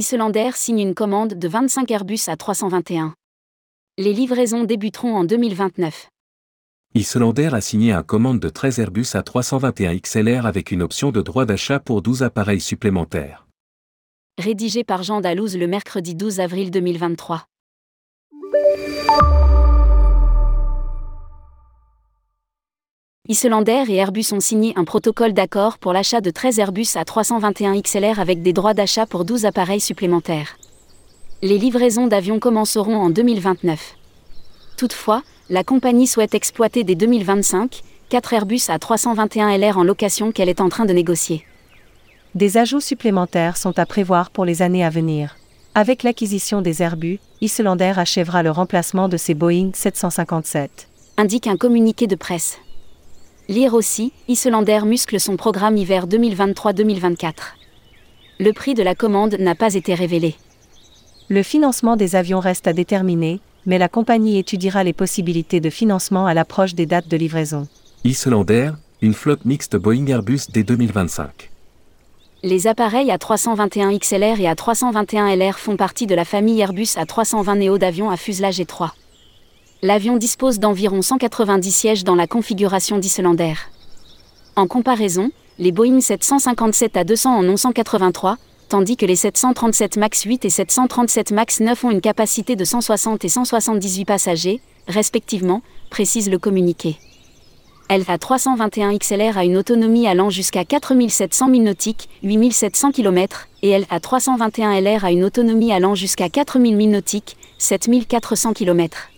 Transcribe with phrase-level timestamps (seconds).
[0.00, 3.12] Islander signe une commande de 25 Airbus A321.
[3.98, 6.08] Les livraisons débuteront en 2029.
[6.94, 11.44] Islander a signé un commande de 13 Airbus A321 XLR avec une option de droit
[11.44, 13.46] d'achat pour 12 appareils supplémentaires.
[14.38, 17.44] Rédigé par Jean Dalouse le mercredi 12 avril 2023.
[23.30, 28.18] Islander et Airbus ont signé un protocole d'accord pour l'achat de 13 Airbus A321 XLR
[28.18, 30.58] avec des droits d'achat pour 12 appareils supplémentaires.
[31.40, 33.94] Les livraisons d'avions commenceront en 2029.
[34.76, 40.60] Toutefois, la compagnie souhaite exploiter dès 2025 4 Airbus A321 LR en location qu'elle est
[40.60, 41.46] en train de négocier.
[42.34, 45.36] Des ajouts supplémentaires sont à prévoir pour les années à venir.
[45.76, 50.88] Avec l'acquisition des Airbus, Islander achèvera le remplacement de ses Boeing 757.
[51.16, 52.58] Indique un communiqué de presse.
[53.50, 57.32] Lire aussi, Islander muscle son programme hiver 2023-2024.
[58.38, 60.36] Le prix de la commande n'a pas été révélé.
[61.28, 66.26] Le financement des avions reste à déterminer, mais la compagnie étudiera les possibilités de financement
[66.26, 67.66] à l'approche des dates de livraison.
[68.04, 68.70] Islander,
[69.02, 71.50] une flotte mixte Boeing Airbus dès 2025.
[72.44, 77.78] Les appareils A321 XLR et A321 LR font partie de la famille Airbus A320 Neo
[77.78, 78.94] d'avions à fuselage étroit
[79.82, 83.54] l'avion dispose d'environ 190 sièges dans la configuration d'Islander.
[84.56, 88.36] En comparaison, les Boeing 757 à 200 en ont 183,
[88.68, 93.24] tandis que les 737 MAX 8 et 737 MAX 9 ont une capacité de 160
[93.24, 96.98] et 178 passagers, respectivement, précise le communiqué.
[97.88, 104.00] a 321 XLR a une autonomie allant jusqu'à 4700 milles nautiques, 8700 km, et a
[104.00, 109.08] 321 LR a une autonomie allant jusqu'à 4000 milles nautiques, 7400 km.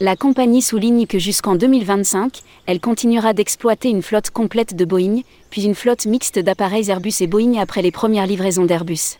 [0.00, 5.62] La compagnie souligne que jusqu'en 2025, elle continuera d'exploiter une flotte complète de Boeing, puis
[5.62, 9.18] une flotte mixte d'appareils Airbus et Boeing après les premières livraisons d'Airbus.